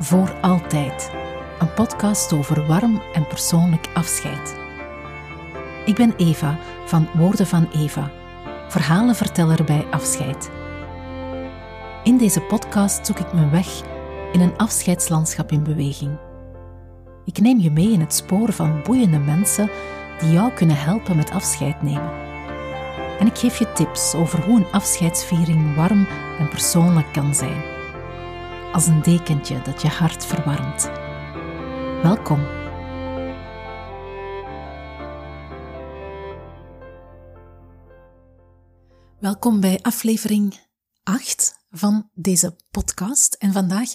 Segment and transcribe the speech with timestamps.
[0.00, 1.10] Voor Altijd,
[1.58, 4.56] een podcast over warm en persoonlijk afscheid.
[5.84, 8.10] Ik ben Eva van Woorden van Eva,
[8.68, 10.50] verhalenverteller bij afscheid.
[12.02, 13.82] In deze podcast zoek ik mijn weg
[14.32, 16.18] in een afscheidslandschap in beweging.
[17.24, 19.70] Ik neem je mee in het spoor van boeiende mensen
[20.20, 22.12] die jou kunnen helpen met afscheid nemen.
[23.18, 26.06] En ik geef je tips over hoe een afscheidsviering warm
[26.38, 27.76] en persoonlijk kan zijn
[28.72, 30.84] als een dekentje dat je hart verwarmt.
[32.02, 32.46] Welkom.
[39.20, 40.60] Welkom bij aflevering
[41.02, 43.34] 8 van deze podcast.
[43.34, 43.94] En vandaag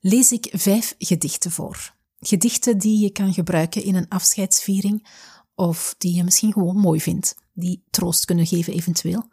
[0.00, 1.94] lees ik vijf gedichten voor.
[2.18, 5.08] Gedichten die je kan gebruiken in een afscheidsviering
[5.54, 9.28] of die je misschien gewoon mooi vindt, die troost kunnen geven eventueel.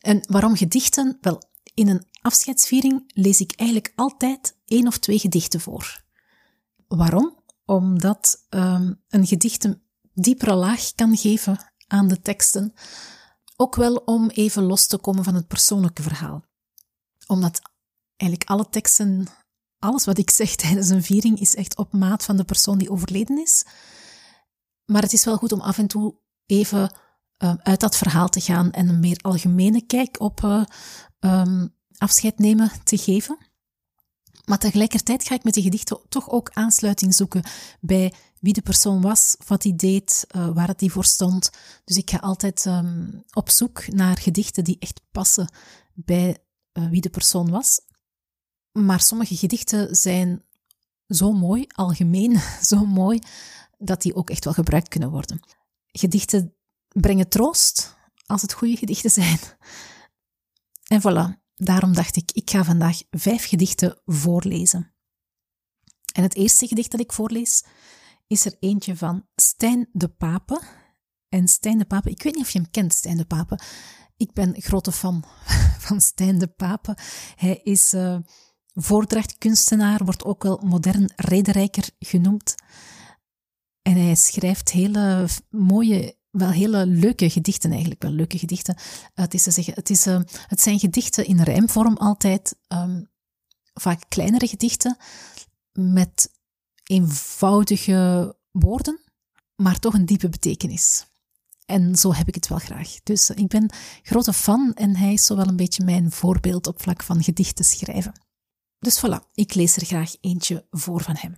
[0.00, 1.18] En waarom gedichten?
[1.20, 1.42] Wel,
[1.74, 6.04] in een afscheidsviering lees ik eigenlijk altijd één of twee gedichten voor.
[6.88, 7.44] Waarom?
[7.64, 9.82] Omdat um, een gedicht een
[10.14, 12.72] diepere laag kan geven aan de teksten.
[13.56, 16.44] Ook wel om even los te komen van het persoonlijke verhaal.
[17.26, 17.60] Omdat
[18.16, 19.26] eigenlijk alle teksten,
[19.78, 22.90] alles wat ik zeg tijdens een viering, is echt op maat van de persoon die
[22.90, 23.64] overleden is.
[24.84, 26.94] Maar het is wel goed om af en toe even
[27.38, 30.64] uh, uit dat verhaal te gaan en een meer algemene kijk op uh,
[31.20, 33.38] um, afscheid nemen te geven.
[34.44, 37.42] Maar tegelijkertijd ga ik met die gedichten toch ook aansluiting zoeken
[37.80, 41.50] bij wie de persoon was, wat hij deed, uh, waar het die voor stond.
[41.84, 45.52] Dus ik ga altijd um, op zoek naar gedichten die echt passen
[45.94, 46.38] bij
[46.72, 47.80] uh, wie de persoon was.
[48.72, 50.44] Maar sommige gedichten zijn
[51.08, 53.18] zo mooi, algemeen zo mooi,
[53.78, 55.40] dat die ook echt wel gebruikt kunnen worden.
[55.86, 56.54] Gedichten
[56.88, 59.38] brengen troost, als het goede gedichten zijn.
[60.86, 64.94] En voilà, Daarom dacht ik, ik ga vandaag vijf gedichten voorlezen.
[66.12, 67.64] En het eerste gedicht dat ik voorlees
[68.26, 70.60] is er eentje van Stijn de Pape.
[71.28, 73.58] En Stijn de Pape, ik weet niet of je hem kent, Stijn de Pape.
[74.16, 75.24] Ik ben grote fan
[75.86, 76.96] van Stijn de Pape.
[77.36, 78.18] Hij is uh,
[78.74, 82.54] voordrachtkunstenaar, wordt ook wel modern rederijker genoemd.
[83.82, 88.76] En hij schrijft hele mooie wel hele leuke gedichten eigenlijk, wel leuke gedichten.
[89.14, 93.08] het, is te zeggen, het, is, uh, het zijn gedichten in rijmvorm altijd, um,
[93.74, 94.96] vaak kleinere gedichten,
[95.72, 96.30] met
[96.82, 99.00] eenvoudige woorden,
[99.56, 101.06] maar toch een diepe betekenis.
[101.66, 102.94] En zo heb ik het wel graag.
[103.02, 103.70] Dus uh, ik ben
[104.02, 107.64] grote fan en hij is zo wel een beetje mijn voorbeeld op vlak van gedichten
[107.64, 108.20] schrijven.
[108.78, 111.36] Dus voilà, ik lees er graag eentje voor van hem.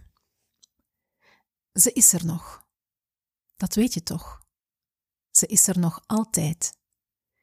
[1.73, 2.67] Ze is er nog.
[3.57, 4.47] Dat weet je toch?
[5.39, 6.77] Ze is er nog altijd.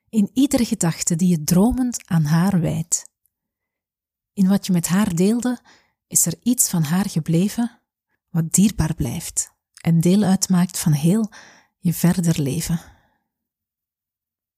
[0.09, 3.09] In iedere gedachte die je dromend aan haar wijdt.
[4.33, 5.59] In wat je met haar deelde,
[6.07, 7.81] is er iets van haar gebleven
[8.29, 9.51] wat dierbaar blijft
[9.81, 11.29] en deel uitmaakt van heel
[11.78, 12.81] je verder leven.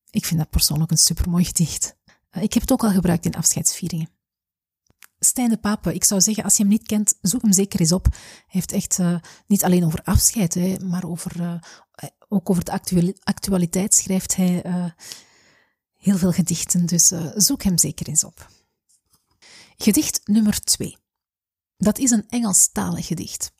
[0.09, 1.97] Ik vind dat persoonlijk een supermooi gedicht.
[2.31, 4.16] Ik heb het ook al gebruikt in afscheidsvieringen.
[5.19, 7.91] Stijn de Pape, ik zou zeggen, als je hem niet kent, zoek hem zeker eens
[7.91, 8.05] op.
[8.11, 11.59] Hij heeft echt uh, niet alleen over afscheid, hè, maar over, uh,
[12.27, 14.63] ook over de actualiteit schrijft hij
[15.97, 16.85] heel veel gedichten.
[16.85, 18.49] Dus zoek hem zeker eens op.
[19.77, 20.97] Gedicht nummer twee.
[21.77, 23.51] Dat is een Engelstalig gedicht.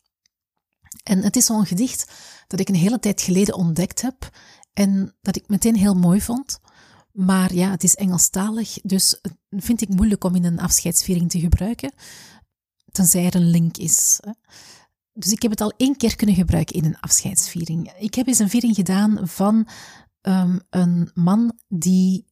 [1.04, 2.12] En het is zo'n gedicht
[2.48, 4.30] dat ik een hele tijd geleden ontdekt heb
[4.74, 6.60] en dat ik meteen heel mooi vond.
[7.18, 11.94] Maar ja, het is Engelstalig, dus vind ik moeilijk om in een afscheidsviering te gebruiken,
[12.92, 14.20] tenzij er een link is.
[15.14, 17.92] Dus ik heb het al één keer kunnen gebruiken in een afscheidsviering.
[17.92, 19.68] Ik heb eens een viering gedaan van
[20.22, 22.26] um, een man die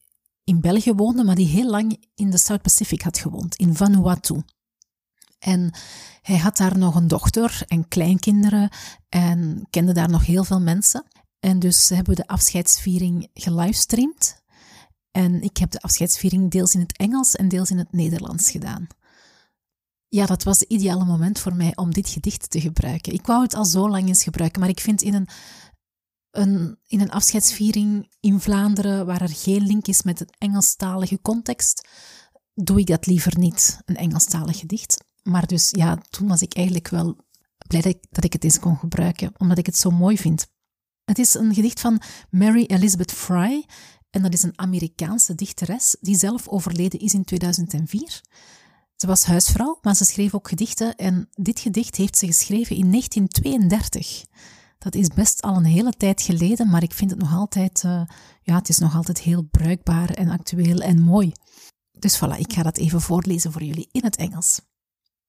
[0.43, 4.41] in België woonde, maar die heel lang in de South Pacific had gewoond, in Vanuatu.
[5.39, 5.73] En
[6.21, 8.69] hij had daar nog een dochter en kleinkinderen
[9.09, 11.05] en kende daar nog heel veel mensen.
[11.39, 14.43] En dus hebben we de afscheidsviering gelivestreamd.
[15.15, 18.87] En ik heb de afscheidsviering deels in het Engels en deels in het Nederlands gedaan.
[20.07, 23.13] Ja, dat was het ideale moment voor mij om dit gedicht te gebruiken.
[23.13, 25.27] Ik wou het al zo lang eens gebruiken, maar ik vind in een,
[26.31, 31.87] een, in een afscheidsviering in Vlaanderen, waar er geen link is met het Engelstalige context,
[32.53, 35.03] doe ik dat liever niet, een Engelstalig gedicht.
[35.23, 37.15] Maar dus ja, toen was ik eigenlijk wel
[37.67, 40.47] blij dat ik, dat ik het eens kon gebruiken, omdat ik het zo mooi vind.
[41.05, 43.65] Het is een gedicht van Mary Elizabeth Fry.
[44.15, 48.21] En dat is een Amerikaanse dichteres die zelf overleden is in 2004.
[48.95, 52.89] Ze was huisvrouw, maar ze schreef ook gedichten en dit gedicht heeft ze geschreven in
[52.91, 54.25] 1932.
[54.77, 58.01] Dat is best al een hele tijd geleden, maar ik vind het nog altijd, uh,
[58.41, 61.31] ja, het is nog altijd heel bruikbaar en actueel en mooi.
[61.99, 64.61] Dus voilà, ik ga dat even voorlezen voor jullie in het Engels.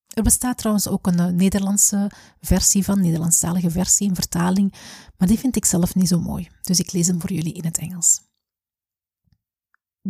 [0.07, 2.11] Er bestaat trouwens ook een Nederlandse
[2.41, 4.75] versie van, Nederlandstalige versie, een vertaling,
[5.17, 6.49] maar die vind ik zelf niet zo mooi.
[6.63, 8.26] Dus ik lees hem voor jullie in het Engels.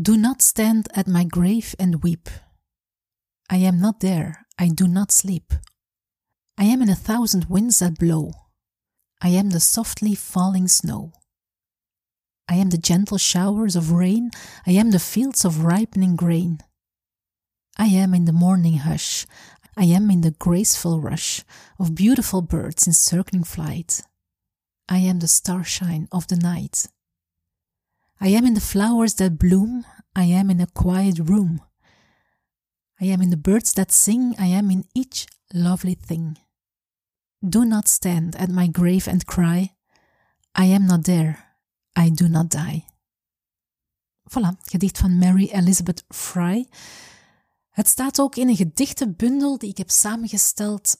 [0.00, 2.28] Do not stand at my grave and weep.
[3.48, 5.54] I am not there, I do not sleep.
[6.58, 8.32] I am in a thousand winds that blow.
[9.22, 11.12] I am the softly falling snow.
[12.46, 14.32] I am the gentle showers of rain,
[14.66, 16.58] I am the fields of ripening grain.
[17.78, 19.26] I am in the morning hush,
[19.78, 21.43] I am in the graceful rush
[21.78, 24.02] of beautiful birds in circling flight.
[24.90, 26.87] I am the starshine of the night.
[28.20, 29.84] I am in the flowers that bloom,
[30.14, 31.60] I am in a quiet room.
[33.00, 36.38] I am in the birds that sing, I am in each lovely thing.
[37.46, 39.76] Do not stand at my grave and cry,
[40.54, 41.36] I am not there,
[41.94, 42.86] I do not die.
[44.30, 46.66] Voilà, gedicht van Mary Elizabeth Fry.
[47.70, 50.96] Het staat ook in een gedichtenbundel die ik heb samengesteld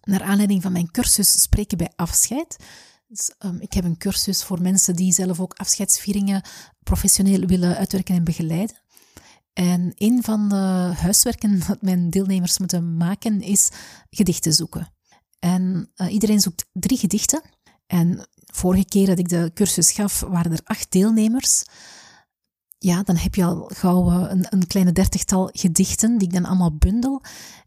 [0.00, 2.56] naar aanleiding van mijn cursus Spreken bij Afscheid.
[3.06, 6.42] Dus, um, ik heb een cursus voor mensen die zelf ook afscheidsvieringen
[6.82, 8.76] professioneel willen uitwerken en begeleiden.
[9.52, 13.70] En een van de huiswerken dat mijn deelnemers moeten maken is
[14.10, 14.92] gedichten zoeken.
[15.38, 17.42] En uh, iedereen zoekt drie gedichten.
[17.86, 21.64] En vorige keer dat ik de cursus gaf, waren er acht deelnemers
[22.78, 26.44] ja, dan heb je al gauw eh, een, een kleine dertigtal gedichten die ik dan
[26.44, 27.22] allemaal bundel.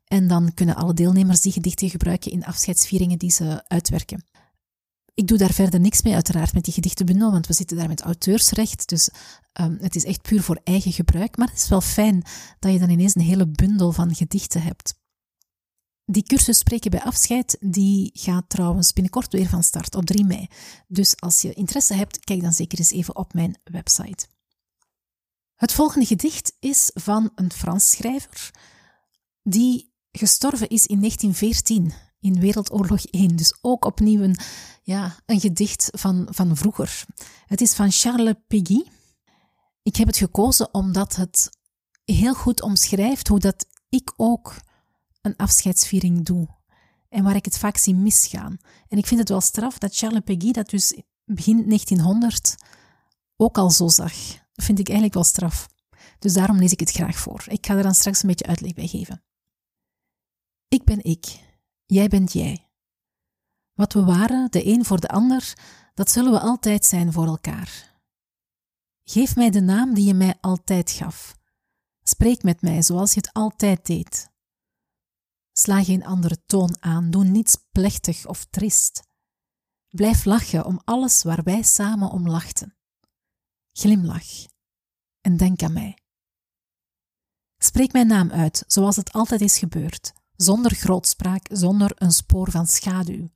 [0.05, 4.23] En dan kunnen alle deelnemers die gedichten gebruiken in afscheidsvieringen die ze uitwerken.
[5.19, 8.01] Ik doe daar verder niks mee, uiteraard, met die gedichtenbundel, want we zitten daar met
[8.01, 8.89] auteursrecht.
[8.89, 9.09] Dus
[9.61, 11.37] um, het is echt puur voor eigen gebruik.
[11.37, 12.23] Maar het is wel fijn
[12.59, 14.93] dat je dan ineens een hele bundel van gedichten hebt.
[16.05, 20.47] Die cursus Spreken bij Afscheid, die gaat trouwens binnenkort weer van start op 3 mei.
[20.87, 24.27] Dus als je interesse hebt, kijk dan zeker eens even op mijn website.
[25.55, 28.51] Het volgende gedicht is van een Frans schrijver
[29.43, 33.35] die gestorven is in 1914 in Wereldoorlog 1.
[33.35, 34.37] Dus ook opnieuw een,
[34.83, 37.05] ja, een gedicht van, van vroeger.
[37.45, 38.85] Het is van Charles Péguy.
[39.83, 41.49] Ik heb het gekozen omdat het
[42.05, 44.55] heel goed omschrijft hoe dat ik ook
[45.21, 46.47] een afscheidsviering doe.
[47.09, 48.57] En waar ik het vaak zie misgaan.
[48.87, 52.55] En ik vind het wel straf dat Charles Péguy dat dus begin 1900
[53.35, 54.13] ook al zo zag
[54.61, 55.67] vind ik eigenlijk wel straf.
[56.19, 57.43] Dus daarom lees ik het graag voor.
[57.47, 59.23] Ik ga er dan straks een beetje uitleg bij geven.
[60.67, 61.25] Ik ben ik,
[61.89, 62.69] jij bent jij.
[63.73, 65.53] Wat we waren, de een voor de ander,
[65.93, 67.97] dat zullen we altijd zijn voor elkaar.
[69.03, 71.37] Geef mij de naam die je mij altijd gaf.
[72.03, 74.29] Spreek met mij zoals je het altijd deed.
[75.51, 79.03] Sla geen andere toon aan, doe niets plechtig of trist.
[79.87, 82.75] Blijf lachen om alles waar wij samen om lachten.
[83.71, 84.47] Glimlach
[85.21, 85.97] en denk aan mij.
[87.57, 92.67] Spreek mijn naam uit, zoals het altijd is gebeurd, zonder grootspraak, zonder een spoor van
[92.67, 93.29] schaduw.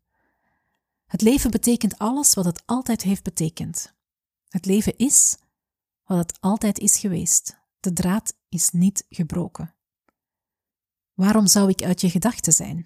[1.05, 3.93] Het leven betekent alles wat het altijd heeft betekend.
[4.47, 5.37] Het leven is
[6.03, 7.57] wat het altijd is geweest.
[7.79, 9.75] De draad is niet gebroken.
[11.13, 12.85] Waarom zou ik uit je gedachten zijn?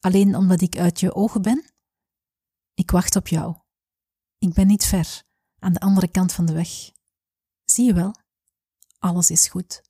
[0.00, 1.64] Alleen omdat ik uit je ogen ben?
[2.74, 3.56] Ik wacht op jou.
[4.38, 5.22] Ik ben niet ver,
[5.58, 6.90] aan de andere kant van de weg.
[7.64, 8.14] Zie je wel?
[8.98, 9.87] alles is goed.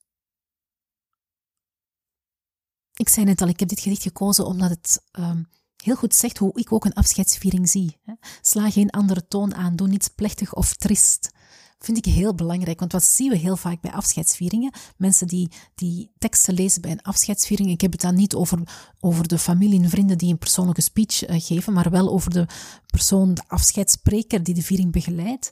[2.99, 6.39] Ik zei net al, ik heb dit gedicht gekozen omdat het um, heel goed zegt
[6.39, 7.97] hoe ik ook een afscheidsviering zie.
[8.41, 11.31] Sla geen andere toon aan, doe niets plechtig of trist.
[11.79, 14.73] Vind ik heel belangrijk, want wat zien we heel vaak bij afscheidsvieringen?
[14.97, 17.71] Mensen die, die teksten lezen bij een afscheidsviering.
[17.71, 18.59] Ik heb het dan niet over,
[19.01, 22.47] over de familie en vrienden die een persoonlijke speech uh, geven, maar wel over de
[22.87, 25.51] persoon, de afscheidsspreker die de viering begeleidt.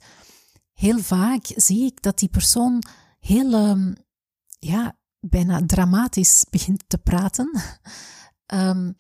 [0.73, 2.83] Heel vaak zie ik dat die persoon
[3.19, 3.95] heel, um,
[4.59, 4.97] ja,
[5.31, 7.61] bijna dramatisch begint te praten.
[8.55, 8.97] Um,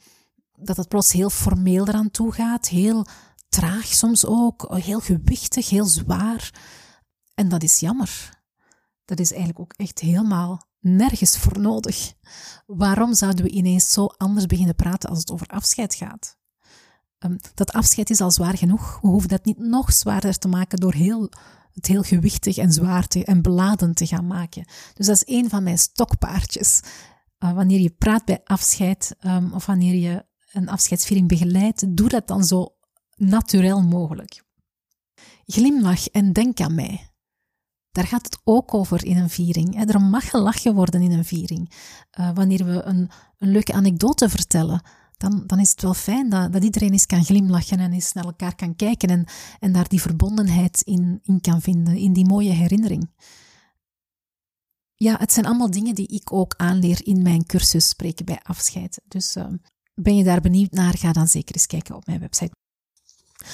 [0.59, 3.06] dat het plots heel formeel eraan toe gaat, heel
[3.49, 6.50] traag soms ook, heel gewichtig, heel zwaar.
[7.35, 8.42] En dat is jammer.
[9.04, 12.12] Dat is eigenlijk ook echt helemaal nergens voor nodig.
[12.66, 16.37] Waarom zouden we ineens zo anders beginnen praten als het over afscheid gaat?
[17.18, 18.99] Um, dat afscheid is al zwaar genoeg.
[19.00, 21.30] We hoeven dat niet nog zwaarder te maken door heel
[21.76, 24.64] het heel gewichtig en zwaar te, en beladen te gaan maken.
[24.95, 26.80] Dus dat is een van mijn stokpaardjes.
[27.38, 32.28] Uh, wanneer je praat bij afscheid um, of wanneer je een afscheidsviering begeleidt, doe dat
[32.28, 32.76] dan zo
[33.16, 34.45] natuurlijk mogelijk.
[35.47, 37.11] Glimlach en denk aan mij.
[37.90, 39.90] Daar gaat het ook over in een viering.
[39.90, 41.73] Er mag gelachen worden in een viering.
[42.21, 44.83] Uh, wanneer we een, een leuke anekdote vertellen,
[45.16, 48.25] dan, dan is het wel fijn dat, dat iedereen eens kan glimlachen en eens naar
[48.25, 49.26] elkaar kan kijken en,
[49.58, 53.11] en daar die verbondenheid in, in kan vinden, in die mooie herinnering.
[54.94, 59.00] ja, het zijn allemaal dingen die ik ook aanleer in mijn cursus Spreken bij Afscheid.
[59.08, 59.46] Dus uh,
[59.94, 62.54] ben je daar benieuwd naar, ga dan zeker eens kijken op mijn website.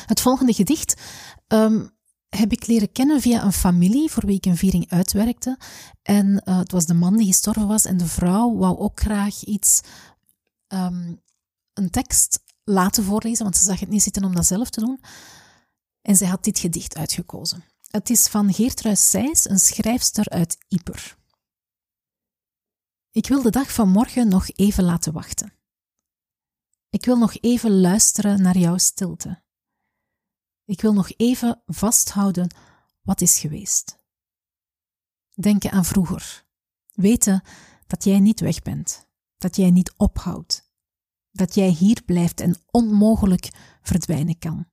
[0.07, 1.01] Het volgende gedicht
[1.49, 1.91] um,
[2.29, 5.59] heb ik leren kennen via een familie voor wie ik een viering uitwerkte.
[6.03, 9.43] En uh, het was de man die gestorven was en de vrouw wou ook graag
[9.45, 9.81] iets,
[10.69, 11.22] um,
[11.73, 15.01] een tekst laten voorlezen, want ze zag het niet zitten om dat zelf te doen.
[16.03, 17.65] En zij had dit gedicht uitgekozen.
[17.91, 21.17] Het is van Geertruis Seys, een schrijfster uit Ieper.
[23.11, 25.53] Ik wil de dag van morgen nog even laten wachten.
[26.91, 29.43] Ik wil nog even luisteren naar jouw stilte.
[30.65, 32.55] Ik wil nog even vasthouden
[33.03, 33.99] wat is geweest.
[35.35, 36.47] Denken aan vroeger.
[36.93, 37.43] Weten
[37.87, 40.72] dat jij niet weg bent, dat jij niet ophoudt,
[41.33, 43.51] dat jij hier blijft en onmogelijk
[43.83, 44.71] verdwijnen kan.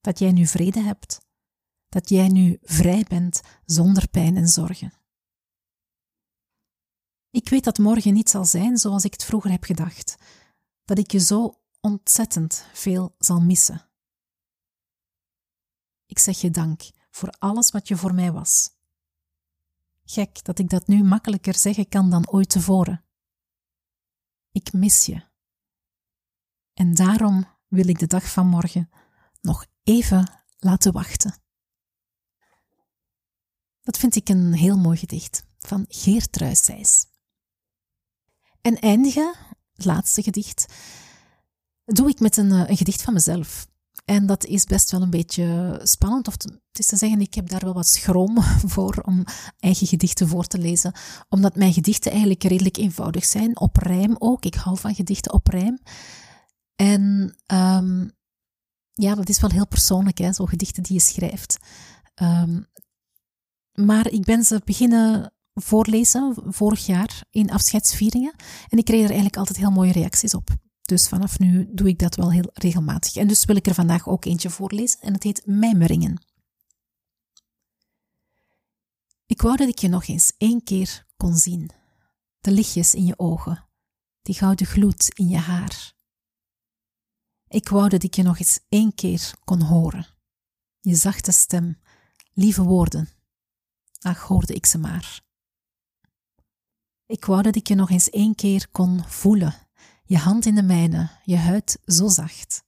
[0.00, 1.20] Dat jij nu vrede hebt,
[1.88, 4.92] dat jij nu vrij bent zonder pijn en zorgen.
[7.30, 10.16] Ik weet dat morgen niet zal zijn zoals ik het vroeger heb gedacht,
[10.84, 13.88] dat ik je zo ontzettend veel zal missen.
[16.06, 18.70] Ik zeg je dank voor alles wat je voor mij was.
[20.04, 23.04] Gek dat ik dat nu makkelijker zeggen kan dan ooit tevoren.
[24.54, 25.22] Ik mis je.
[26.74, 28.90] En daarom wil ik de dag van morgen
[29.40, 31.42] nog even laten wachten.
[33.80, 37.06] Dat vind ik een heel mooi gedicht van Geert Ruijsijs.
[38.60, 39.34] En eindigen,
[39.72, 40.74] het laatste gedicht,
[41.84, 43.66] doe ik met een, eh, een, gedicht van mezelf.
[44.04, 47.48] En dat is best wel een beetje spannend, of het is te zeggen, ik heb
[47.48, 48.42] daar wel wat schroom
[48.74, 49.24] voor om
[49.58, 50.92] eigen gedichten voor te lezen,
[51.28, 54.44] omdat mijn gedichten eigenlijk redelijk eenvoudig zijn, op rijm ook.
[54.44, 55.78] Ik hou van gedichten op rijm.
[56.76, 58.12] En um,
[58.92, 61.58] ja, dat is wel heel persoonlijk, hè, zo gedichten die je schrijft.
[62.22, 62.66] Um,
[63.72, 68.34] maar ik ben ze beginnen voorlezen vorig jaar in afscheidsvieringen.
[68.68, 70.50] En ik kreeg er eigenlijk altijd heel mooie reacties op.
[70.84, 73.16] Dus vanaf nu doe ik dat wel heel regelmatig.
[73.16, 76.24] En dus wil ik er vandaag ook eentje voorlezen en het heet Mijmeringen.
[79.26, 81.70] Ik wou dat ik je nog eens één keer kon zien.
[82.40, 83.68] De lichtjes in je ogen,
[84.22, 85.92] die gouden gloed in je haar.
[87.48, 90.06] Ik wou dat ik je nog eens één keer kon horen.
[90.80, 91.80] Je zachte stem,
[92.32, 93.08] lieve woorden.
[94.00, 95.22] Ach, hoorde ik ze maar.
[97.06, 99.63] Ik wou dat ik je nog eens één keer kon voelen,
[100.04, 102.64] je hand in de mijne, je huid zo zacht.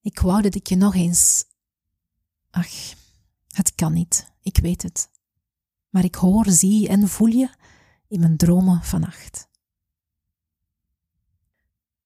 [0.00, 1.44] Ik wou dat ik je nog eens.
[2.50, 2.94] Ach,
[3.48, 5.10] het kan niet, ik weet het.
[5.88, 7.50] Maar ik hoor, zie en voel je
[8.08, 9.50] in mijn dromen vannacht.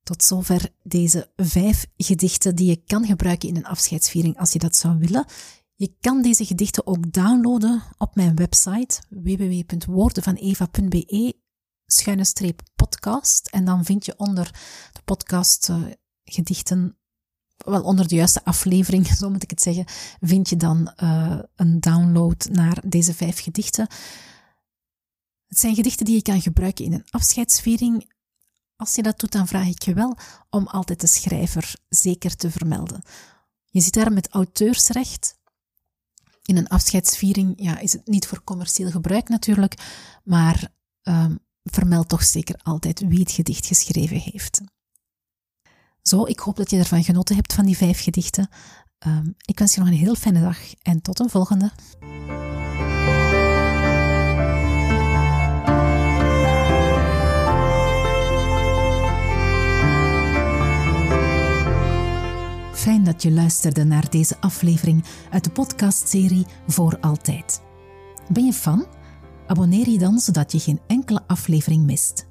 [0.02, 4.76] Tot zover deze vijf gedichten die je kan gebruiken in een afscheidsviering als je dat
[4.76, 5.26] zou willen.
[5.74, 11.44] Je kan deze gedichten ook downloaden op mijn website www.woordenvaneva.be
[11.86, 13.48] schuine streep podcast.
[13.48, 14.50] En dan vind je onder
[14.92, 15.82] de podcast uh,
[16.24, 16.98] gedichten,
[17.56, 19.84] wel onder de juiste aflevering, zo moet ik het zeggen,
[20.20, 23.86] vind je dan uh, een download naar deze vijf gedichten.
[25.46, 28.14] Het zijn gedichten die je kan gebruiken in een afscheidsviering.
[28.76, 30.16] Als je dat doet, dan vraag ik je wel
[30.50, 33.02] om altijd de schrijver zeker te vermelden.
[33.64, 35.36] Je zit daar met auteursrecht,
[36.46, 39.74] in een afscheidsviering ja, is het niet voor commercieel gebruik natuurlijk,
[40.24, 40.70] maar
[41.02, 41.38] um,
[41.70, 44.60] vermeld toch zeker altijd wie het gedicht geschreven heeft.
[46.02, 48.48] Zo, ik hoop dat je ervan genoten hebt van die vijf gedichten.
[49.06, 51.70] Um, ik wens je nog een heel fijne dag en tot een volgende.
[62.72, 67.60] Fijn dat je luisterde naar deze aflevering uit de podcastserie Voor Altijd.
[68.28, 68.86] Ben je fan?
[69.46, 72.26] Abonneer je dan zodat je geen enkele aflevering mist.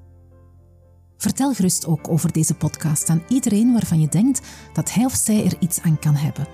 [1.17, 4.41] Vertel gerust ook over deze podcast aan iedereen waarvan je denkt
[4.73, 6.47] dat hij of zij er iets aan kan hebben.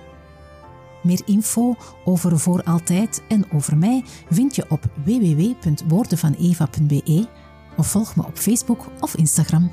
[1.02, 7.28] Meer info over Voor Altijd en over mij vind je op www.woordenvaneva.be
[7.76, 9.70] of volg me op Facebook of Instagram.